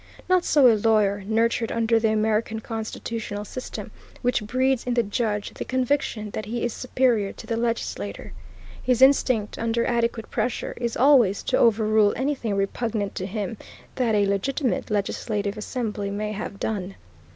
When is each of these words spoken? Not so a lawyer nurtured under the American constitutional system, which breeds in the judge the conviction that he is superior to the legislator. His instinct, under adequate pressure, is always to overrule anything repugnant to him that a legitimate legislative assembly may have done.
Not 0.27 0.43
so 0.43 0.65
a 0.65 0.73
lawyer 0.73 1.23
nurtured 1.27 1.71
under 1.71 1.99
the 1.99 2.07
American 2.11 2.59
constitutional 2.59 3.45
system, 3.45 3.91
which 4.23 4.41
breeds 4.41 4.83
in 4.87 4.95
the 4.95 5.03
judge 5.03 5.53
the 5.53 5.63
conviction 5.63 6.31
that 6.31 6.47
he 6.47 6.63
is 6.63 6.73
superior 6.73 7.31
to 7.33 7.45
the 7.45 7.55
legislator. 7.55 8.33
His 8.81 9.03
instinct, 9.03 9.59
under 9.59 9.85
adequate 9.85 10.31
pressure, 10.31 10.73
is 10.77 10.97
always 10.97 11.43
to 11.43 11.57
overrule 11.59 12.15
anything 12.17 12.55
repugnant 12.55 13.13
to 13.13 13.27
him 13.27 13.57
that 13.93 14.15
a 14.15 14.25
legitimate 14.25 14.89
legislative 14.89 15.55
assembly 15.55 16.09
may 16.09 16.31
have 16.31 16.59
done. 16.59 16.95